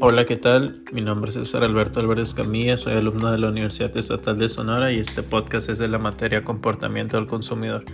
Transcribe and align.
Hola, 0.00 0.24
¿qué 0.26 0.36
tal? 0.36 0.84
Mi 0.92 1.00
nombre 1.00 1.28
es 1.28 1.34
César 1.34 1.64
Alberto 1.64 1.98
Álvarez 1.98 2.32
Camilla, 2.32 2.76
soy 2.76 2.92
alumno 2.92 3.32
de 3.32 3.38
la 3.38 3.48
Universidad 3.48 3.96
Estatal 3.96 4.38
de 4.38 4.48
Sonora 4.48 4.92
y 4.92 5.00
este 5.00 5.24
podcast 5.24 5.68
es 5.70 5.78
de 5.78 5.88
la 5.88 5.98
materia 5.98 6.44
comportamiento 6.44 7.16
del 7.16 7.26
consumidor. 7.26 7.84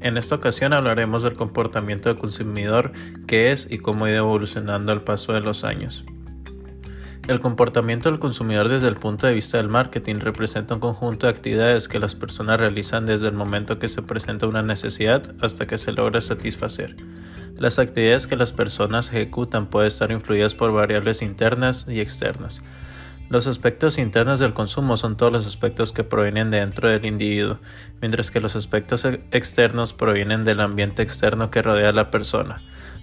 En 0.00 0.16
esta 0.16 0.34
ocasión 0.34 0.72
hablaremos 0.72 1.22
del 1.22 1.34
comportamiento 1.34 2.08
del 2.08 2.18
consumidor, 2.18 2.90
qué 3.28 3.52
es 3.52 3.68
y 3.70 3.78
cómo 3.78 4.06
ha 4.06 4.10
ido 4.10 4.18
evolucionando 4.18 4.90
al 4.90 5.02
paso 5.02 5.32
de 5.32 5.42
los 5.42 5.62
años. 5.62 6.04
El 7.28 7.38
comportamiento 7.38 8.10
del 8.10 8.18
consumidor 8.18 8.68
desde 8.68 8.88
el 8.88 8.96
punto 8.96 9.28
de 9.28 9.34
vista 9.34 9.58
del 9.58 9.68
marketing 9.68 10.16
representa 10.16 10.74
un 10.74 10.80
conjunto 10.80 11.28
de 11.28 11.32
actividades 11.34 11.86
que 11.86 12.00
las 12.00 12.16
personas 12.16 12.58
realizan 12.58 13.06
desde 13.06 13.28
el 13.28 13.34
momento 13.34 13.78
que 13.78 13.86
se 13.86 14.02
presenta 14.02 14.48
una 14.48 14.62
necesidad 14.62 15.36
hasta 15.40 15.68
que 15.68 15.78
se 15.78 15.92
logra 15.92 16.20
satisfacer. 16.20 16.96
Las 17.56 17.78
actividades 17.78 18.26
que 18.26 18.36
las 18.36 18.52
personas 18.52 19.12
ejecutan 19.12 19.66
pueden 19.66 19.88
estar 19.88 20.10
influidas 20.10 20.54
por 20.54 20.72
variables 20.72 21.22
internas 21.22 21.86
y 21.88 22.00
externas. 22.00 22.64
Los 23.30 23.46
aspectos 23.46 23.96
internos 23.96 24.38
del 24.38 24.54
consumo 24.54 24.96
son 24.96 25.16
todos 25.16 25.32
los 25.32 25.46
aspectos 25.46 25.92
que 25.92 26.04
provienen 26.04 26.50
dentro 26.50 26.88
del 26.88 27.06
individuo, 27.06 27.58
mientras 28.00 28.30
que 28.30 28.40
los 28.40 28.54
aspectos 28.56 29.06
externos 29.30 29.92
provienen 29.92 30.44
del 30.44 30.60
ambiente 30.60 31.02
externo 31.02 31.50
que 31.50 31.62
rodea 31.62 31.90
a 31.90 31.92
la 31.92 32.10
persona. 32.10 32.60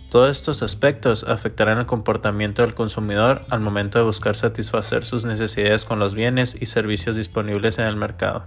Todos 0.10 0.38
estos 0.38 0.62
aspectos 0.62 1.24
afectarán 1.24 1.80
el 1.80 1.86
comportamiento 1.86 2.62
del 2.62 2.76
consumidor 2.76 3.46
al 3.50 3.62
momento 3.62 3.98
de 3.98 4.06
buscar 4.06 4.36
satisfacer 4.36 5.06
sus 5.06 5.26
necesidades 5.26 5.86
con 5.86 5.98
los 6.00 6.14
bienes 6.14 6.58
y 6.60 6.66
servicios 6.66 7.16
disponibles 7.16 7.80
en 7.80 7.86
el 7.86 7.96
mercado. 7.96 8.46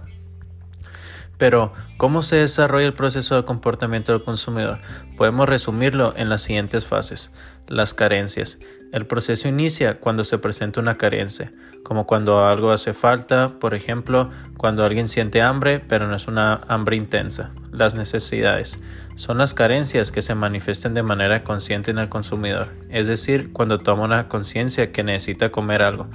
Pero, 1.37 1.73
¿cómo 1.97 2.21
se 2.21 2.37
desarrolla 2.37 2.85
el 2.85 2.93
proceso 2.93 3.35
de 3.35 3.45
comportamiento 3.45 4.11
del 4.11 4.23
consumidor? 4.23 4.79
Podemos 5.17 5.47
resumirlo 5.49 6.13
en 6.15 6.29
las 6.29 6.41
siguientes 6.41 6.85
fases. 6.85 7.31
Las 7.67 7.93
carencias. 7.93 8.59
El 8.93 9.07
proceso 9.07 9.47
inicia 9.47 9.99
cuando 9.99 10.23
se 10.23 10.37
presenta 10.37 10.79
una 10.79 10.95
carencia, 10.95 11.51
como 11.83 12.05
cuando 12.05 12.45
algo 12.45 12.71
hace 12.71 12.93
falta, 12.93 13.59
por 13.59 13.73
ejemplo, 13.73 14.29
cuando 14.57 14.85
alguien 14.85 15.07
siente 15.07 15.41
hambre, 15.41 15.79
pero 15.79 16.07
no 16.07 16.15
es 16.15 16.27
una 16.27 16.61
hambre 16.67 16.95
intensa. 16.95 17.51
Las 17.71 17.95
necesidades. 17.95 18.79
Son 19.15 19.37
las 19.37 19.53
carencias 19.53 20.11
que 20.11 20.21
se 20.21 20.35
manifiestan 20.35 20.93
de 20.93 21.03
manera 21.03 21.43
consciente 21.43 21.91
en 21.91 21.99
el 21.99 22.09
consumidor, 22.09 22.73
es 22.89 23.07
decir, 23.07 23.51
cuando 23.51 23.79
toma 23.79 24.03
una 24.03 24.27
conciencia 24.27 24.91
que 24.91 25.03
necesita 25.03 25.51
comer 25.51 25.81
algo. 25.81 26.07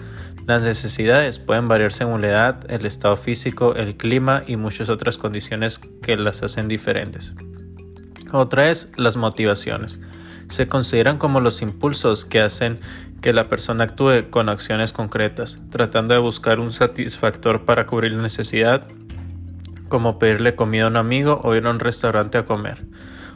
Las 0.46 0.62
necesidades 0.62 1.38
pueden 1.38 1.68
variar 1.68 1.92
según 1.92 2.22
la 2.22 2.28
edad, 2.28 2.70
el 2.72 2.86
estado 2.86 3.16
físico, 3.16 3.74
el 3.74 3.96
clima 3.96 4.42
y 4.46 4.56
muchas 4.56 4.88
otras 4.88 5.18
condiciones 5.18 5.78
que 5.78 6.16
las 6.16 6.42
hacen 6.42 6.68
diferentes. 6.68 7.34
Otra 8.32 8.70
es 8.70 8.92
las 8.96 9.16
motivaciones. 9.16 9.98
Se 10.50 10.66
consideran 10.66 11.16
como 11.16 11.40
los 11.40 11.62
impulsos 11.62 12.24
que 12.24 12.40
hacen 12.40 12.80
que 13.22 13.32
la 13.32 13.48
persona 13.48 13.84
actúe 13.84 14.30
con 14.30 14.48
acciones 14.48 14.92
concretas, 14.92 15.60
tratando 15.70 16.12
de 16.12 16.20
buscar 16.20 16.58
un 16.58 16.72
satisfactor 16.72 17.64
para 17.64 17.86
cubrir 17.86 18.14
la 18.14 18.22
necesidad, 18.22 18.86
como 19.88 20.18
pedirle 20.18 20.56
comida 20.56 20.84
a 20.84 20.88
un 20.88 20.96
amigo 20.96 21.40
o 21.44 21.54
ir 21.54 21.66
a 21.66 21.70
un 21.70 21.78
restaurante 21.78 22.36
a 22.36 22.44
comer. 22.44 22.84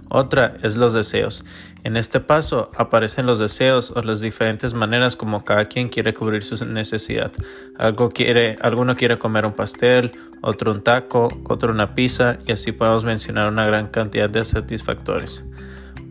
Otra 0.09 0.57
es 0.65 0.75
los 0.75 0.93
deseos. 0.93 1.45
En 1.85 1.97
este 1.97 2.19
paso 2.19 2.73
aparecen 2.77 3.27
los 3.27 3.39
deseos 3.39 3.93
o 3.93 4.03
las 4.03 4.21
diferentes 4.21 4.75
maneras 4.75 5.15
como 5.15 5.45
cada 5.45 5.67
quien 5.67 5.89
quiere 5.89 6.15
cubrir 6.15 6.43
su 6.43 6.67
necesidad. 6.67 7.31
Algo 7.79 8.09
quiere, 8.09 8.57
alguno 8.61 8.97
quiere 8.97 9.19
comer 9.19 9.47
un 9.47 9.53
pastel, 9.53 10.11
otro 10.41 10.73
un 10.73 10.83
taco, 10.83 11.29
otro 11.45 11.71
una 11.73 11.95
pizza 11.95 12.39
y 12.45 12.53
así 12.53 12.73
podemos 12.73 13.05
mencionar 13.05 13.49
una 13.49 13.67
gran 13.67 13.87
cantidad 13.87 14.29
de 14.29 14.45
satisfactores. 14.45 15.45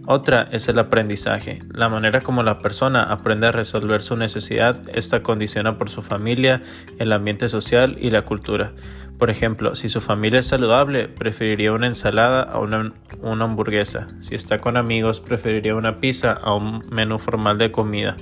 Otra 0.05 0.49
es 0.51 0.67
el 0.67 0.79
aprendizaje, 0.79 1.59
la 1.71 1.87
manera 1.87 2.19
como 2.19 2.43
la 2.43 2.57
persona 2.57 3.03
aprende 3.03 3.47
a 3.47 3.53
resolver 3.53 4.01
su 4.01 4.17
necesidad 4.17 4.81
está 4.93 5.23
condiciona 5.23 5.77
por 5.77 5.89
su 5.89 6.01
familia, 6.01 6.61
el 6.99 7.13
ambiente 7.13 7.47
social 7.47 7.95
y 7.97 8.09
la 8.09 8.23
cultura. 8.23 8.73
Por 9.17 9.29
ejemplo, 9.29 9.75
si 9.75 9.87
su 9.87 10.01
familia 10.01 10.41
es 10.41 10.47
saludable, 10.47 11.07
preferiría 11.07 11.71
una 11.71 11.87
ensalada 11.87 12.41
a 12.41 12.59
una, 12.59 12.91
una 13.21 13.45
hamburguesa. 13.45 14.07
Si 14.19 14.35
está 14.35 14.59
con 14.59 14.75
amigos, 14.75 15.21
preferiría 15.21 15.75
una 15.75 16.01
pizza 16.01 16.33
a 16.33 16.53
un 16.53 16.83
menú 16.89 17.17
formal 17.17 17.57
de 17.57 17.71
comida. 17.71 18.17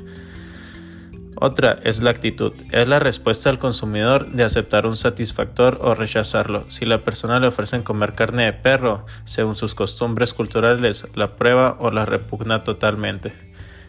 Otra 1.43 1.79
es 1.83 2.03
la 2.03 2.11
actitud. 2.11 2.53
Es 2.71 2.87
la 2.87 2.99
respuesta 2.99 3.49
al 3.49 3.57
consumidor 3.57 4.29
de 4.29 4.43
aceptar 4.43 4.85
un 4.85 4.95
satisfactor 4.95 5.79
o 5.81 5.95
rechazarlo. 5.95 6.69
Si 6.69 6.85
la 6.85 7.03
persona 7.03 7.39
le 7.39 7.47
ofrecen 7.47 7.81
comer 7.81 8.13
carne 8.13 8.45
de 8.45 8.53
perro, 8.53 9.07
según 9.25 9.55
sus 9.55 9.73
costumbres 9.73 10.35
culturales, 10.35 11.07
la 11.15 11.35
prueba 11.37 11.77
o 11.79 11.89
la 11.89 12.05
repugna 12.05 12.63
totalmente. 12.63 13.33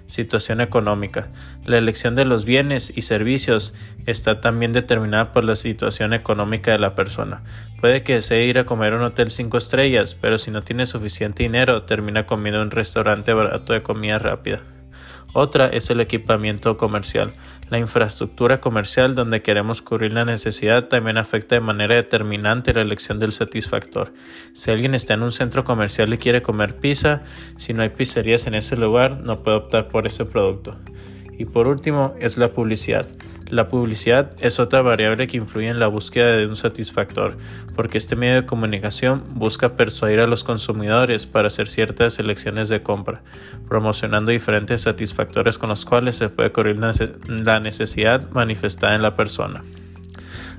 Situación 0.07 0.63
económica. 0.63 1.29
La 1.67 1.77
elección 1.77 2.15
de 2.15 2.25
los 2.25 2.47
bienes 2.47 2.91
y 2.97 3.03
servicios 3.03 3.75
está 4.07 4.41
también 4.41 4.73
determinada 4.73 5.34
por 5.34 5.45
la 5.45 5.55
situación 5.55 6.15
económica 6.15 6.71
de 6.71 6.79
la 6.79 6.95
persona. 6.95 7.43
Puede 7.83 8.03
que 8.03 8.15
desee 8.15 8.47
ir 8.47 8.59
a 8.59 8.65
comer 8.65 8.95
a 8.95 8.97
un 8.97 9.03
hotel 9.03 9.29
5 9.29 9.59
estrellas, 9.59 10.17
pero 10.19 10.39
si 10.39 10.51
no 10.51 10.63
tiene 10.63 10.87
suficiente 10.87 11.43
dinero, 11.43 11.83
termina 11.83 12.25
comiendo 12.25 12.61
en 12.61 12.69
un 12.69 12.71
restaurante 12.71 13.34
barato 13.34 13.75
de 13.75 13.83
comida 13.83 14.19
rápida. 14.19 14.63
Otra 15.34 15.69
es 15.69 15.88
el 15.88 16.00
equipamiento 16.00 16.76
comercial. 16.76 17.32
La 17.70 17.78
infraestructura 17.78 18.60
comercial 18.60 19.15
donde 19.15 19.41
queremos 19.41 19.81
cubrir 19.81 20.12
la 20.12 20.26
necesidad 20.26 20.88
también 20.88 21.16
afecta 21.16 21.54
de 21.54 21.62
manera 21.62 21.94
determinante 21.94 22.75
la 22.75 22.82
elección 22.82 23.19
del 23.19 23.32
satisfactor. 23.32 24.12
Si 24.53 24.71
alguien 24.71 24.94
está 24.94 25.15
en 25.15 25.22
un 25.22 25.32
centro 25.32 25.65
comercial 25.65 26.12
y 26.12 26.19
quiere 26.19 26.42
comer 26.42 26.76
pizza, 26.76 27.22
si 27.56 27.72
no 27.72 27.82
hay 27.82 27.88
pizzerías 27.88 28.47
en 28.47 28.54
ese 28.54 28.76
lugar, 28.76 29.21
no 29.21 29.42
puede 29.42 29.56
optar 29.56 29.88
por 29.88 30.06
ese 30.06 30.26
producto. 30.26 30.76
Y 31.42 31.44
por 31.44 31.66
último 31.66 32.14
es 32.20 32.38
la 32.38 32.50
publicidad. 32.50 33.04
La 33.48 33.66
publicidad 33.66 34.30
es 34.41 34.60
otra 34.60 34.80
variable 34.80 35.26
que 35.26 35.38
influye 35.38 35.66
en 35.66 35.80
la 35.80 35.88
búsqueda 35.88 36.36
de 36.36 36.47
un 36.47 36.54
satisfactor, 36.54 37.36
porque 37.75 37.98
este 37.98 38.14
medio 38.14 38.36
de 38.36 38.47
comunicación 38.47 39.25
busca 39.34 39.76
persuadir 39.76 40.20
a 40.20 40.28
los 40.28 40.44
consumidores 40.44 41.26
para 41.26 41.48
hacer 41.48 41.66
ciertas 41.66 42.20
elecciones 42.20 42.69
de 42.69 42.84
compra, 42.84 43.22
promocionando 43.69 44.30
diferentes 44.30 44.82
satisfactores 44.82 45.58
con 45.58 45.70
los 45.70 45.84
cuales 45.84 46.14
se 46.14 46.28
puede 46.28 46.53
cubrir 46.53 46.76
la 46.76 47.59
necesidad 47.59 48.30
manifestada 48.30 48.94
en 48.94 49.03
la 49.03 49.16
persona. 49.16 49.62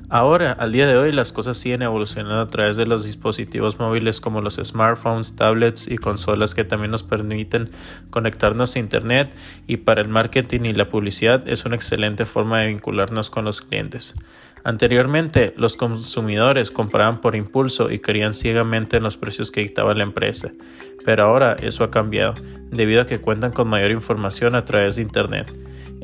Ahora, 0.09 0.51
al 0.51 0.71
día 0.71 0.85
de 0.85 0.97
hoy, 0.97 1.11
las 1.11 1.31
cosas 1.31 1.57
siguen 1.57 1.81
evolucionando 1.81 2.39
a 2.39 2.49
través 2.49 2.75
de 2.75 2.85
los 2.85 3.03
dispositivos 3.05 3.79
móviles 3.79 4.21
como 4.21 4.41
los 4.41 4.55
smartphones, 4.55 5.35
tablets 5.35 5.87
y 5.87 5.97
consolas 5.97 6.53
que 6.53 6.63
también 6.63 6.91
nos 6.91 7.03
permiten 7.03 7.71
conectarnos 8.09 8.75
a 8.75 8.79
Internet 8.79 9.33
y 9.65 9.77
para 9.77 10.01
el 10.01 10.09
marketing 10.09 10.61
y 10.65 10.71
la 10.73 10.87
publicidad 10.87 11.43
es 11.47 11.65
una 11.65 11.75
excelente 11.75 12.25
forma 12.25 12.59
de 12.59 12.67
vincularnos 12.67 13.29
con 13.29 13.45
los 13.45 13.61
clientes. 13.61 14.13
Anteriormente, 14.63 15.53
los 15.57 15.75
consumidores 15.75 16.71
compraban 16.71 17.19
por 17.19 17.35
impulso 17.35 17.91
y 17.91 17.99
creían 17.99 18.33
ciegamente 18.33 18.97
en 18.97 19.03
los 19.03 19.17
precios 19.17 19.51
que 19.51 19.61
dictaba 19.61 19.93
la 19.93 20.03
empresa, 20.03 20.51
pero 21.03 21.25
ahora 21.25 21.57
eso 21.61 21.83
ha 21.83 21.91
cambiado, 21.91 22.33
debido 22.71 23.01
a 23.01 23.05
que 23.05 23.19
cuentan 23.19 23.51
con 23.51 23.67
mayor 23.67 23.91
información 23.91 24.55
a 24.55 24.63
través 24.63 24.95
de 24.95 25.01
Internet. 25.01 25.51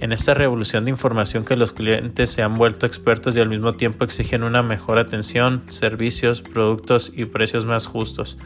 En 0.02 0.14
esta 0.14 0.34
revolución 0.34 0.86
de 0.86 0.92
información 0.92 1.44
que 1.44 1.58
los 1.58 1.74
clientes 1.74 2.30
se 2.30 2.42
han 2.42 2.56
vuelto 2.56 2.86
expertos 2.86 3.36
y 3.36 3.40
al 3.40 3.50
mismo 3.50 3.74
tiempo 3.74 4.06
exigen 4.06 4.44
una 4.44 4.64
mejor 4.64 4.97
atención, 4.97 5.62
servicios, 5.70 6.41
productos 6.41 7.12
y 7.14 7.26
precios 7.26 7.66
más 7.66 7.86
justos. 7.86 8.38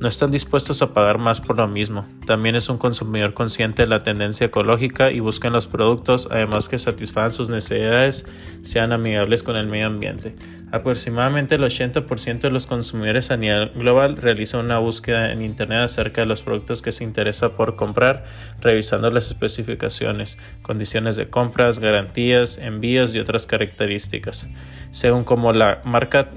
No 0.00 0.06
están 0.06 0.30
dispuestos 0.30 0.80
a 0.80 0.94
pagar 0.94 1.18
más 1.18 1.40
por 1.40 1.56
lo 1.56 1.66
mismo. 1.66 2.06
También 2.24 2.54
es 2.54 2.68
un 2.68 2.78
consumidor 2.78 3.34
consciente 3.34 3.82
de 3.82 3.88
la 3.88 4.04
tendencia 4.04 4.46
ecológica 4.46 5.10
y 5.10 5.18
buscan 5.18 5.52
los 5.52 5.66
productos, 5.66 6.28
además 6.30 6.68
que 6.68 6.78
satisfagan 6.78 7.32
sus 7.32 7.50
necesidades, 7.50 8.24
sean 8.62 8.92
amigables 8.92 9.42
con 9.42 9.56
el 9.56 9.66
medio 9.66 9.88
ambiente. 9.88 10.36
Aproximadamente 10.70 11.56
el 11.56 11.62
80% 11.62 12.40
de 12.40 12.50
los 12.50 12.66
consumidores 12.66 13.32
a 13.32 13.36
nivel 13.36 13.70
global 13.70 14.18
realizan 14.18 14.66
una 14.66 14.78
búsqueda 14.78 15.32
en 15.32 15.42
Internet 15.42 15.80
acerca 15.80 16.20
de 16.20 16.28
los 16.28 16.42
productos 16.42 16.80
que 16.80 16.92
se 16.92 17.02
interesa 17.02 17.56
por 17.56 17.74
comprar, 17.74 18.24
revisando 18.60 19.10
las 19.10 19.26
especificaciones, 19.26 20.38
condiciones 20.62 21.16
de 21.16 21.28
compras, 21.28 21.80
garantías, 21.80 22.58
envíos 22.58 23.16
y 23.16 23.18
otras 23.18 23.46
características. 23.46 24.46
Según 24.92 25.24
como 25.24 25.52
la 25.52 25.80
marca 25.84 26.28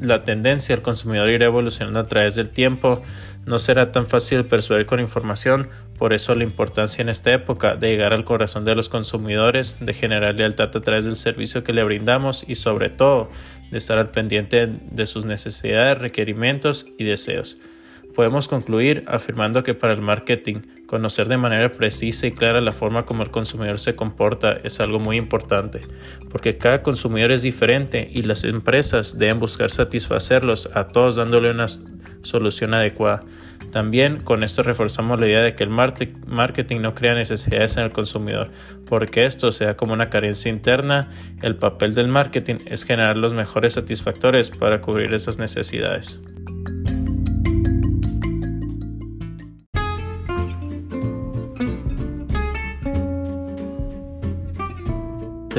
la 0.00 0.22
tendencia 0.22 0.74
al 0.74 0.82
consumidor 0.82 1.28
irá 1.28 1.46
evolucionando 1.46 2.00
a 2.00 2.06
través 2.06 2.34
del 2.34 2.50
tiempo, 2.50 3.02
no 3.46 3.58
será 3.58 3.92
tan 3.92 4.06
fácil 4.06 4.44
persuadir 4.46 4.86
con 4.86 5.00
información, 5.00 5.68
por 5.98 6.12
eso 6.12 6.34
la 6.34 6.44
importancia 6.44 7.02
en 7.02 7.08
esta 7.08 7.32
época 7.32 7.76
de 7.76 7.90
llegar 7.90 8.12
al 8.12 8.24
corazón 8.24 8.64
de 8.64 8.74
los 8.74 8.88
consumidores, 8.88 9.78
de 9.80 9.92
generar 9.92 10.34
lealtad 10.34 10.70
a 10.74 10.80
través 10.80 11.04
del 11.04 11.16
servicio 11.16 11.62
que 11.64 11.72
le 11.72 11.84
brindamos 11.84 12.44
y 12.48 12.54
sobre 12.54 12.90
todo 12.90 13.30
de 13.70 13.78
estar 13.78 13.98
al 13.98 14.10
pendiente 14.10 14.66
de 14.66 15.06
sus 15.06 15.24
necesidades, 15.24 15.98
requerimientos 15.98 16.86
y 16.98 17.04
deseos. 17.04 17.58
Podemos 18.14 18.46
concluir 18.46 19.04
afirmando 19.08 19.64
que 19.64 19.74
para 19.74 19.92
el 19.92 20.00
marketing, 20.00 20.58
conocer 20.86 21.26
de 21.28 21.36
manera 21.36 21.70
precisa 21.70 22.28
y 22.28 22.32
clara 22.32 22.60
la 22.60 22.70
forma 22.70 23.04
como 23.04 23.24
el 23.24 23.30
consumidor 23.30 23.80
se 23.80 23.96
comporta 23.96 24.58
es 24.62 24.78
algo 24.78 25.00
muy 25.00 25.16
importante, 25.16 25.80
porque 26.30 26.56
cada 26.56 26.82
consumidor 26.82 27.32
es 27.32 27.42
diferente 27.42 28.08
y 28.12 28.22
las 28.22 28.44
empresas 28.44 29.18
deben 29.18 29.40
buscar 29.40 29.72
satisfacerlos 29.72 30.70
a 30.74 30.86
todos 30.86 31.16
dándole 31.16 31.50
una 31.50 31.66
solución 32.22 32.74
adecuada. 32.74 33.22
También 33.72 34.20
con 34.20 34.44
esto 34.44 34.62
reforzamos 34.62 35.18
la 35.18 35.26
idea 35.26 35.40
de 35.40 35.56
que 35.56 35.64
el 35.64 35.70
marketing 35.70 36.80
no 36.80 36.94
crea 36.94 37.14
necesidades 37.14 37.76
en 37.76 37.82
el 37.82 37.92
consumidor, 37.92 38.50
porque 38.86 39.24
esto 39.24 39.50
sea 39.50 39.76
como 39.76 39.92
una 39.92 40.10
carencia 40.10 40.48
interna, 40.48 41.10
el 41.42 41.56
papel 41.56 41.94
del 41.94 42.06
marketing 42.06 42.56
es 42.66 42.84
generar 42.84 43.16
los 43.16 43.34
mejores 43.34 43.72
satisfactores 43.72 44.52
para 44.52 44.80
cubrir 44.80 45.12
esas 45.12 45.40
necesidades. 45.40 46.20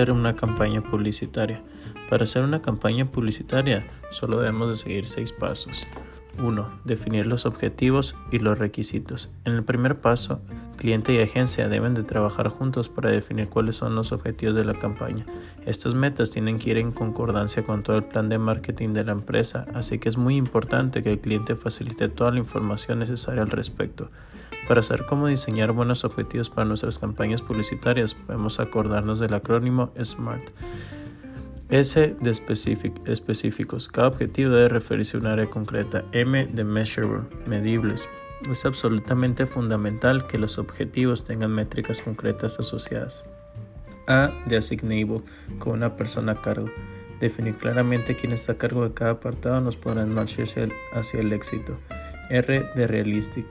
Una 0.04 0.36
campaña 0.36 0.82
publicitaria. 0.82 1.62
Para 2.10 2.26
hacer 2.26 2.44
una 2.44 2.62
campaña 2.62 3.06
publicitaria 3.06 3.88
solo 4.12 4.40
debemos 4.40 4.70
de 4.70 4.76
seguir 4.76 5.08
seis 5.08 5.32
pasos. 5.32 5.88
1. 6.38 6.82
Definir 6.84 7.28
los 7.28 7.46
objetivos 7.46 8.16
y 8.32 8.40
los 8.40 8.60
requisitos. 8.60 9.30
En 9.46 9.54
el 9.54 9.64
primer 9.64 10.02
paso, 10.02 10.42
cliente 10.86 11.14
y 11.14 11.20
agencia 11.20 11.68
deben 11.68 11.96
de 11.96 12.04
trabajar 12.04 12.48
juntos 12.50 12.90
para 12.90 13.10
definir 13.10 13.50
cuáles 13.50 13.74
son 13.74 13.96
los 13.96 14.12
objetivos 14.12 14.56
de 14.56 14.64
la 14.64 14.76
campaña. 14.76 15.26
Estas 15.66 15.96
metas 15.96 16.30
tienen 16.30 16.60
que 16.60 16.70
ir 16.70 16.78
en 16.78 16.92
concordancia 16.92 17.64
con 17.64 17.82
todo 17.82 17.96
el 17.98 18.04
plan 18.04 18.30
de 18.30 18.38
marketing 18.38 18.94
de 18.94 19.04
la 19.04 19.14
empresa, 19.14 19.66
así 19.74 19.98
que 19.98 20.10
es 20.10 20.16
muy 20.16 20.36
importante 20.36 21.02
que 21.02 21.14
el 21.14 21.20
cliente 21.20 21.56
facilite 21.56 22.08
toda 22.08 22.30
la 22.30 22.38
información 22.38 23.00
necesaria 23.00 23.42
al 23.42 23.50
respecto. 23.50 24.12
Para 24.68 24.84
saber 24.84 25.08
cómo 25.08 25.26
diseñar 25.26 25.72
buenos 25.72 26.04
objetivos 26.04 26.52
para 26.52 26.66
nuestras 26.66 27.00
campañas 27.00 27.42
publicitarias, 27.42 28.14
podemos 28.14 28.60
acordarnos 28.60 29.18
del 29.18 29.34
acrónimo 29.34 29.92
SMART. 30.00 30.52
S 31.70 32.16
de 32.22 32.32
específicos. 33.08 33.88
Cada 33.88 34.10
objetivo 34.10 34.52
debe 34.52 34.70
referirse 34.70 35.18
a 35.18 35.20
un 35.20 35.26
área 35.26 35.48
concreta. 35.48 36.04
M 36.12 36.46
de 36.46 36.64
measurable, 36.64 37.24
medibles. 37.48 38.08
Es 38.52 38.66
absolutamente 38.66 39.46
fundamental 39.48 40.28
que 40.28 40.38
los 40.38 40.58
objetivos 40.58 41.24
tengan 41.24 41.52
métricas 41.52 42.02
concretas 42.02 42.60
asociadas. 42.60 43.26
A 44.08 44.32
de 44.46 44.58
assignable, 44.58 45.22
con 45.58 45.74
una 45.74 45.96
persona 45.96 46.34
a 46.34 46.42
cargo. 46.42 46.70
Definir 47.20 47.56
claramente 47.56 48.16
quién 48.16 48.34
está 48.34 48.54
a 48.54 48.58
cargo 48.58 48.88
de 48.88 48.94
cada 48.94 49.12
apartado 49.12 49.62
nos 49.62 49.78
podrá 49.78 50.06
marcharse 50.06 50.70
hacia 50.94 51.22
el 51.22 51.34
éxito. 51.34 51.78
R 52.30 52.70
de 52.76 52.88
realistic 52.88 53.46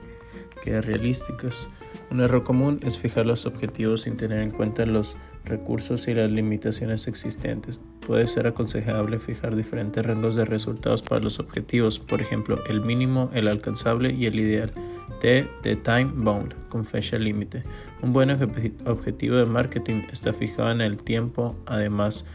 realísticas. 0.65 1.69
Un 2.11 2.21
error 2.21 2.43
común 2.43 2.79
es 2.83 2.97
fijar 2.97 3.25
los 3.25 3.45
objetivos 3.45 4.03
sin 4.03 4.17
tener 4.17 4.39
en 4.39 4.51
cuenta 4.51 4.85
los 4.85 5.17
recursos 5.43 6.07
y 6.07 6.13
las 6.13 6.31
limitaciones 6.31 7.07
existentes. 7.07 7.79
Puede 8.05 8.27
ser 8.27 8.47
aconsejable 8.47 9.19
fijar 9.19 9.55
diferentes 9.55 10.05
rangos 10.05 10.35
de 10.35 10.45
resultados 10.45 11.01
para 11.01 11.21
los 11.21 11.39
objetivos, 11.39 11.99
por 11.99 12.21
ejemplo, 12.21 12.63
el 12.67 12.81
mínimo, 12.81 13.29
el 13.33 13.47
alcanzable 13.47 14.13
y 14.13 14.27
el 14.27 14.39
ideal. 14.39 14.71
T 15.19 15.47
de 15.63 15.75
time 15.77 16.11
bound, 16.13 16.53
con 16.69 16.85
fecha 16.85 17.17
límite. 17.17 17.63
Un 18.01 18.13
buen 18.13 18.29
objetivo 18.29 19.37
de 19.37 19.45
marketing 19.45 20.03
está 20.11 20.33
fijado 20.33 20.71
en 20.71 20.81
el 20.81 20.97
tiempo, 20.97 21.55
además, 21.65 22.25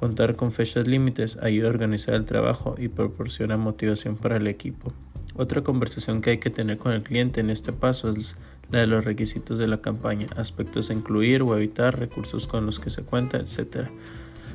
Contar 0.00 0.34
con 0.34 0.50
fechas 0.50 0.86
límites 0.86 1.36
ayuda 1.42 1.66
a 1.66 1.72
organizar 1.72 2.14
el 2.14 2.24
trabajo 2.24 2.74
y 2.78 2.88
proporciona 2.88 3.58
motivación 3.58 4.16
para 4.16 4.38
el 4.38 4.46
equipo. 4.46 4.94
Otra 5.34 5.60
conversación 5.60 6.22
que 6.22 6.30
hay 6.30 6.38
que 6.38 6.48
tener 6.48 6.78
con 6.78 6.92
el 6.92 7.02
cliente 7.02 7.40
en 7.40 7.50
este 7.50 7.74
paso 7.74 8.08
es 8.08 8.34
de 8.70 8.86
los 8.86 9.04
requisitos 9.04 9.58
de 9.58 9.66
la 9.66 9.80
campaña, 9.80 10.26
aspectos 10.36 10.90
a 10.90 10.92
incluir 10.92 11.42
o 11.42 11.56
evitar, 11.56 11.98
recursos 11.98 12.46
con 12.46 12.66
los 12.66 12.78
que 12.78 12.90
se 12.90 13.02
cuenta, 13.02 13.38
etc. 13.38 13.88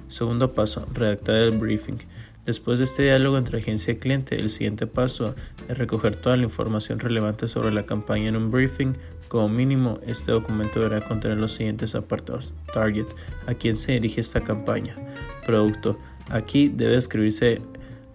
Segundo 0.07 0.53
paso, 0.53 0.85
redactar 0.93 1.35
el 1.35 1.57
briefing. 1.57 1.97
Después 2.45 2.77
de 2.77 2.85
este 2.85 3.03
diálogo 3.03 3.37
entre 3.37 3.57
agencia 3.57 3.93
y 3.93 3.97
cliente, 3.97 4.35
el 4.35 4.51
siguiente 4.51 4.85
paso 4.85 5.33
es 5.67 5.77
recoger 5.77 6.15
toda 6.15 6.37
la 6.37 6.43
información 6.43 6.99
relevante 6.99 7.47
sobre 7.47 7.71
la 7.71 7.87
campaña 7.87 8.29
en 8.29 8.35
un 8.35 8.51
briefing. 8.51 8.93
Como 9.27 9.49
mínimo, 9.49 9.99
este 10.05 10.31
documento 10.31 10.79
deberá 10.79 11.03
contener 11.07 11.39
los 11.39 11.53
siguientes 11.53 11.95
apartados. 11.95 12.53
Target, 12.71 13.07
a 13.47 13.55
quién 13.55 13.75
se 13.75 13.93
dirige 13.93 14.21
esta 14.21 14.41
campaña. 14.41 14.95
Producto, 15.43 15.97
aquí 16.29 16.69
debe 16.69 16.97
escribirse 16.97 17.61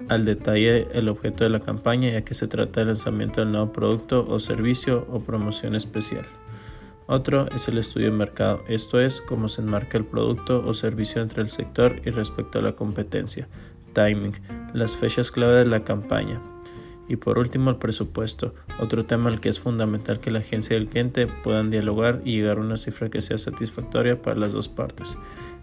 al 0.09 0.25
detalle 0.25 0.89
el 0.93 1.09
objeto 1.09 1.45
de 1.45 1.51
la 1.51 1.61
campaña 1.61 2.11
ya 2.11 2.23
que 2.23 2.35
se 2.35 2.49
trata 2.49 2.81
del 2.81 2.89
lanzamiento 2.89 3.41
del 3.41 3.53
nuevo 3.53 3.73
producto 3.73 4.27
o 4.29 4.39
servicio 4.39 5.07
o 5.11 5.21
promoción 5.21 5.75
especial. 5.75 6.27
Otro 7.07 7.49
es 7.51 7.67
el 7.67 7.79
estudio 7.79 8.11
de 8.11 8.17
mercado, 8.17 8.63
esto 8.69 9.01
es 9.01 9.21
cómo 9.21 9.49
se 9.49 9.63
enmarca 9.63 9.99
el 9.99 10.05
producto 10.05 10.65
o 10.65 10.73
servicio 10.75 11.21
entre 11.21 11.43
el 11.43 11.49
sector 11.49 12.01
y 12.05 12.11
respecto 12.11 12.61
a 12.61 12.63
la 12.63 12.77
competencia. 12.77 13.49
Timing, 13.95 14.33
las 14.75 14.97
fechas 14.97 15.33
clave 15.33 15.59
de 15.59 15.65
la 15.65 15.83
campaña. 15.83 16.41
Y 17.09 17.17
por 17.17 17.41
último, 17.41 17.71
el 17.71 17.77
presupuesto, 17.77 18.55
otro 18.79 19.05
tema 19.05 19.29
al 19.29 19.41
que 19.41 19.49
es 19.49 19.59
fundamental 19.59 20.21
que 20.21 20.31
la 20.31 20.39
agencia 20.39 20.77
y 20.77 20.81
el 20.81 20.87
cliente 20.87 21.27
puedan 21.27 21.69
dialogar 21.69 22.23
y 22.25 22.37
llegar 22.37 22.59
a 22.59 22.61
una 22.61 22.77
cifra 22.77 23.11
que 23.11 23.21
sea 23.21 23.37
satisfactoria 23.37 24.23
para 24.23 24.37
las 24.37 24.53
dos 24.53 24.69
partes. 24.69 25.19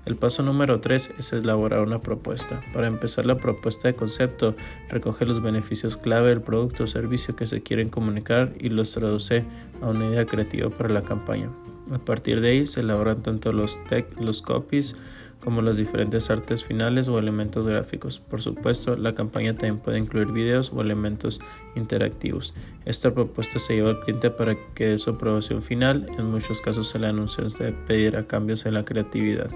El 0.07 0.15
paso 0.15 0.41
número 0.41 0.79
3 0.79 1.15
es 1.19 1.33
elaborar 1.33 1.81
una 1.81 2.01
propuesta. 2.01 2.61
Para 2.71 2.87
empezar 2.87 3.25
la 3.25 3.35
propuesta 3.35 3.89
de 3.89 3.93
concepto, 3.93 4.55
recoge 4.87 5.25
los 5.25 5.41
beneficios 5.41 5.97
clave 5.97 6.29
del 6.29 6.39
producto 6.39 6.85
o 6.85 6.87
servicio 6.87 7.35
que 7.35 7.45
se 7.45 7.61
quieren 7.61 7.89
comunicar 7.89 8.53
y 8.57 8.69
los 8.69 8.93
traduce 8.93 9.43
a 9.81 9.89
una 9.89 10.07
idea 10.07 10.25
creativa 10.25 10.69
para 10.69 10.93
la 10.93 11.01
campaña. 11.01 11.49
A 11.91 11.99
partir 11.99 12.39
de 12.39 12.51
ahí 12.51 12.67
se 12.67 12.79
elaboran 12.79 13.21
tanto 13.21 13.51
los, 13.51 13.81
los 14.17 14.41
copies 14.41 14.95
como 15.41 15.61
los 15.61 15.75
diferentes 15.75 16.29
artes 16.29 16.63
finales 16.63 17.09
o 17.09 17.19
elementos 17.19 17.67
gráficos. 17.67 18.21
Por 18.21 18.41
supuesto, 18.41 18.95
la 18.95 19.13
campaña 19.13 19.55
también 19.55 19.79
puede 19.79 19.99
incluir 19.99 20.27
videos 20.31 20.71
o 20.73 20.81
elementos 20.81 21.41
interactivos. 21.75 22.53
Esta 22.85 23.13
propuesta 23.13 23.59
se 23.59 23.75
lleva 23.75 23.89
al 23.89 23.99
cliente 23.99 24.29
para 24.29 24.55
que 24.73 24.87
dé 24.87 24.97
su 24.99 25.09
aprobación 25.09 25.61
final. 25.61 26.07
En 26.17 26.27
muchos 26.27 26.61
casos 26.61 26.95
el 26.95 27.03
anuncio 27.03 27.49
se 27.49 27.73
pedirá 27.73 28.25
cambios 28.25 28.65
en 28.65 28.75
la 28.75 28.85
creatividad. 28.85 29.49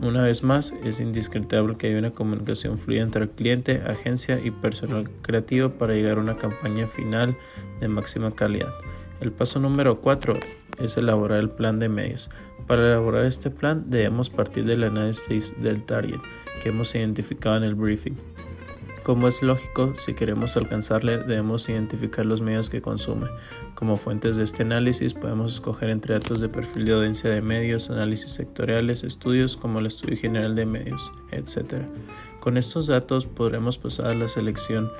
Una 0.00 0.22
vez 0.22 0.44
más, 0.44 0.72
es 0.84 1.00
indiscutible 1.00 1.76
que 1.76 1.88
haya 1.88 1.98
una 1.98 2.12
comunicación 2.12 2.78
fluida 2.78 3.02
entre 3.02 3.28
cliente, 3.28 3.82
agencia 3.84 4.40
y 4.40 4.52
personal 4.52 5.10
creativo 5.22 5.70
para 5.70 5.94
llegar 5.94 6.18
a 6.18 6.20
una 6.20 6.38
campaña 6.38 6.86
final 6.86 7.36
de 7.80 7.88
máxima 7.88 8.30
calidad. 8.30 8.72
El 9.20 9.32
paso 9.32 9.58
número 9.58 10.00
4 10.00 10.38
es 10.78 10.96
elaborar 10.96 11.40
el 11.40 11.50
plan 11.50 11.80
de 11.80 11.88
medios. 11.88 12.30
Para 12.68 12.86
elaborar 12.86 13.24
este 13.24 13.50
plan 13.50 13.90
debemos 13.90 14.30
partir 14.30 14.64
del 14.66 14.84
análisis 14.84 15.60
del 15.60 15.82
target 15.82 16.20
que 16.62 16.68
hemos 16.68 16.94
identificado 16.94 17.56
en 17.56 17.64
el 17.64 17.74
briefing. 17.74 18.14
Como 19.08 19.26
es 19.26 19.42
lógico, 19.42 19.94
si 19.96 20.12
queremos 20.12 20.58
alcanzarle 20.58 21.16
debemos 21.16 21.66
identificar 21.70 22.26
los 22.26 22.42
medios 22.42 22.68
que 22.68 22.82
consume. 22.82 23.28
Como 23.74 23.96
fuentes 23.96 24.36
de 24.36 24.44
este 24.44 24.64
análisis 24.64 25.14
podemos 25.14 25.54
escoger 25.54 25.88
entre 25.88 26.12
datos 26.12 26.42
de 26.42 26.50
perfil 26.50 26.84
de 26.84 26.92
audiencia 26.92 27.30
de 27.30 27.40
medios, 27.40 27.88
análisis 27.88 28.32
sectoriales, 28.32 29.04
estudios 29.04 29.56
como 29.56 29.78
el 29.78 29.86
Estudio 29.86 30.18
General 30.18 30.54
de 30.54 30.66
Medios, 30.66 31.10
etc. 31.32 31.84
Con 32.40 32.58
estos 32.58 32.86
datos 32.86 33.24
podremos 33.24 33.78
pasar 33.78 34.08
a 34.08 34.14
la 34.14 34.28
selección 34.28 34.92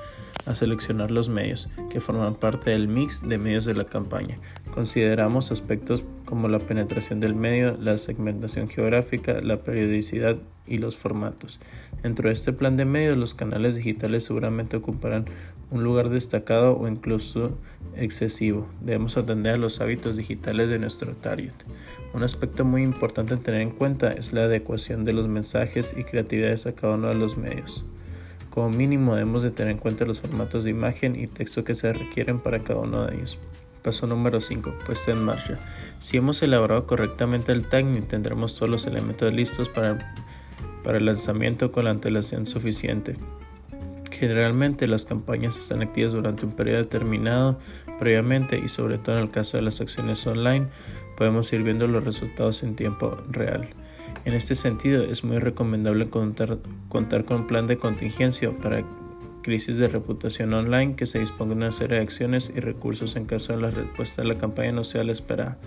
a 0.47 0.55
seleccionar 0.55 1.11
los 1.11 1.29
medios 1.29 1.69
que 1.91 1.99
forman 1.99 2.33
parte 2.33 2.71
del 2.71 2.87
mix 2.87 3.21
de 3.21 3.37
medios 3.37 3.65
de 3.65 3.75
la 3.75 3.85
campaña. 3.85 4.39
Consideramos 4.79 5.51
aspectos 5.51 6.05
como 6.23 6.47
la 6.47 6.57
penetración 6.57 7.19
del 7.19 7.35
medio, 7.35 7.75
la 7.81 7.97
segmentación 7.97 8.69
geográfica, 8.69 9.41
la 9.41 9.57
periodicidad 9.57 10.37
y 10.65 10.77
los 10.77 10.95
formatos. 10.95 11.59
Dentro 12.01 12.29
de 12.29 12.33
este 12.33 12.53
plan 12.53 12.77
de 12.77 12.85
medios, 12.85 13.17
los 13.17 13.35
canales 13.35 13.75
digitales 13.75 14.23
seguramente 14.23 14.77
ocuparán 14.77 15.25
un 15.69 15.83
lugar 15.83 16.07
destacado 16.07 16.77
o 16.77 16.87
incluso 16.87 17.57
excesivo. 17.97 18.69
Debemos 18.79 19.17
atender 19.17 19.55
a 19.55 19.57
los 19.57 19.81
hábitos 19.81 20.15
digitales 20.15 20.69
de 20.69 20.79
nuestro 20.79 21.13
target. 21.13 21.51
Un 22.13 22.23
aspecto 22.23 22.63
muy 22.63 22.81
importante 22.81 23.33
a 23.33 23.37
tener 23.37 23.59
en 23.59 23.71
cuenta 23.71 24.11
es 24.11 24.31
la 24.31 24.45
adecuación 24.45 25.03
de 25.03 25.11
los 25.11 25.27
mensajes 25.27 25.93
y 25.97 26.05
creatividades 26.05 26.67
a 26.67 26.73
cada 26.73 26.93
uno 26.93 27.09
de 27.09 27.15
los 27.15 27.35
medios. 27.35 27.83
Como 28.49 28.69
mínimo 28.69 29.15
debemos 29.15 29.43
de 29.43 29.51
tener 29.51 29.73
en 29.73 29.77
cuenta 29.77 30.05
los 30.05 30.21
formatos 30.21 30.63
de 30.63 30.69
imagen 30.69 31.17
y 31.17 31.27
texto 31.27 31.65
que 31.65 31.75
se 31.75 31.91
requieren 31.91 32.39
para 32.39 32.59
cada 32.63 32.79
uno 32.79 33.05
de 33.07 33.17
ellos. 33.17 33.37
Paso 33.81 34.07
número 34.07 34.41
5. 34.41 34.73
Puesta 34.85 35.11
en 35.11 35.23
marcha. 35.23 35.57
Si 35.99 36.17
hemos 36.17 36.41
elaborado 36.43 36.85
correctamente 36.85 37.51
el 37.51 37.67
tagging, 37.67 38.07
tendremos 38.07 38.55
todos 38.55 38.69
los 38.69 38.85
elementos 38.85 39.33
listos 39.33 39.69
para, 39.69 40.13
el 40.85 41.05
lanzamiento 41.05 41.71
con 41.71 41.85
la 41.85 41.91
antelación 41.91 42.45
suficiente. 42.45 43.15
Generalmente 44.11 44.87
las 44.87 45.05
campañas 45.05 45.57
están 45.57 45.81
activas 45.81 46.11
durante 46.11 46.45
un 46.45 46.51
periodo 46.51 46.79
determinado 46.79 47.59
previamente 47.99 48.59
y 48.59 48.67
sobre 48.67 48.97
todo 48.97 49.17
en 49.17 49.23
el 49.23 49.31
caso 49.31 49.57
de 49.57 49.63
las 49.63 49.79
acciones 49.79 50.25
online 50.27 50.67
podemos 51.15 51.53
ir 51.53 51.63
viendo 51.63 51.87
los 51.87 52.03
resultados 52.03 52.63
en 52.63 52.75
tiempo 52.75 53.17
real. 53.29 53.69
En 54.25 54.33
este 54.33 54.55
sentido, 54.55 55.03
es 55.03 55.23
muy 55.23 55.37
recomendable 55.37 56.09
contar 56.09 56.57
con 56.89 57.41
un 57.41 57.47
plan 57.47 57.67
de 57.67 57.77
contingencia 57.77 58.51
para 58.51 58.83
crisis 59.41 59.77
de 59.77 59.87
reputación 59.87 60.53
online 60.53 60.95
que 60.95 61.05
se 61.05 61.19
disponga 61.19 61.53
una 61.53 61.71
serie 61.71 61.97
de 61.97 62.03
acciones 62.03 62.51
y 62.55 62.59
recursos 62.59 63.15
en 63.15 63.25
caso 63.25 63.53
de 63.53 63.61
la 63.61 63.71
respuesta 63.71 64.21
de 64.21 64.27
la 64.27 64.35
campaña 64.35 64.71
no 64.71 64.83
sea 64.83 65.03
la 65.03 65.11
esperada. 65.11 65.57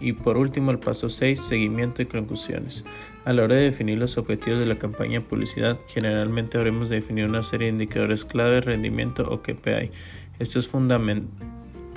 Y 0.00 0.12
por 0.12 0.36
último, 0.36 0.70
el 0.70 0.78
paso 0.78 1.08
6, 1.08 1.40
seguimiento 1.40 2.02
y 2.02 2.06
conclusiones. 2.06 2.84
A 3.24 3.32
la 3.32 3.44
hora 3.44 3.56
de 3.56 3.62
definir 3.62 3.98
los 3.98 4.18
objetivos 4.18 4.58
de 4.60 4.66
la 4.66 4.78
campaña 4.78 5.20
publicidad, 5.20 5.78
generalmente 5.86 6.58
habremos 6.58 6.88
de 6.88 6.96
definir 6.96 7.26
una 7.26 7.42
serie 7.42 7.66
de 7.66 7.72
indicadores 7.72 8.24
clave, 8.24 8.60
rendimiento 8.60 9.28
o 9.30 9.42
KPI. 9.42 9.90
Esto 10.38 10.58
es 10.58 10.66
fundamental 10.66 11.28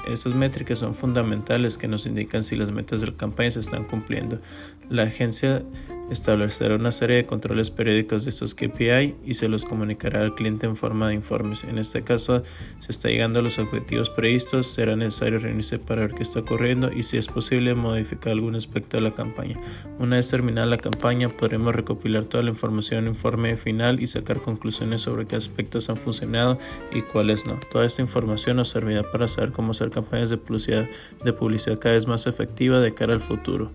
Esas 0.09 0.35
métricas 0.35 0.79
son 0.79 0.93
fundamentales 0.93 1.77
que 1.77 1.87
nos 1.87 2.05
indican 2.05 2.43
si 2.43 2.57
las 2.57 2.71
metas 2.71 2.99
de 2.99 3.07
la 3.07 3.17
campaña 3.17 3.51
se 3.51 3.61
están 3.61 3.85
cumpliendo. 3.85 4.39
La 4.89 5.03
agencia 5.03 5.63
establecerá 6.10 6.75
una 6.75 6.91
serie 6.91 7.17
de 7.17 7.25
controles 7.25 7.72
periódicos 7.72 8.24
de 8.24 8.29
estos 8.29 8.55
KPI 8.55 9.15
y 9.24 9.33
se 9.33 9.48
los 9.48 9.65
comunicará 9.65 10.22
al 10.22 10.36
cliente 10.36 10.65
en 10.65 10.75
forma 10.75 11.07
de 11.07 11.15
informes. 11.15 11.63
En 11.63 11.77
este 11.77 12.03
caso, 12.03 12.43
se 12.79 12.91
está 12.91 13.10
llegando 13.10 13.39
a 13.39 13.41
los 13.41 13.60
objetivos 13.60 14.10
previstos, 14.10 14.67
será 14.67 14.95
necesario 14.95 15.39
reunirse 15.39 15.79
para 15.79 16.01
ver 16.01 16.13
qué 16.13 16.24
está 16.24 16.41
ocurriendo 16.41 16.91
y 16.91 17.03
si 17.03 17.17
es 17.17 17.27
posible 17.27 17.74
modificar 17.75 18.33
algún 18.33 18.55
aspecto 18.55 18.98
de 18.98 19.03
la 19.03 19.12
campaña. 19.12 19.57
Una 20.00 20.17
vez 20.17 20.29
terminada 20.29 20.67
la 20.67 20.77
campaña, 20.77 21.29
podremos 21.29 21.74
recopilar 21.74 22.25
toda 22.25 22.43
la 22.43 22.50
información 22.50 23.00
en 23.00 23.05
un 23.05 23.13
informe 23.13 23.55
final 23.55 24.01
y 24.01 24.07
sacar 24.07 24.39
conclusiones 24.41 25.01
sobre 25.01 25.25
qué 25.25 25.36
aspectos 25.36 25.89
han 25.89 25.98
funcionado 25.98 26.57
y 26.91 27.01
cuáles 27.01 27.45
no. 27.45 27.60
Toda 27.72 27.86
esta 27.86 28.01
información 28.01 28.57
nos 28.57 28.69
servirá 28.69 29.03
para 29.03 29.27
saber 29.27 29.51
cómo 29.51 29.72
hacer 29.72 29.89
campañas 29.89 30.29
de 30.29 30.38
publicidad, 30.38 30.88
de 31.24 31.33
publicidad 31.33 31.79
cada 31.79 31.95
vez 31.95 32.07
más 32.07 32.27
efectiva 32.27 32.79
de 32.79 32.93
cara 32.93 33.13
al 33.13 33.22
futuro. 33.22 33.72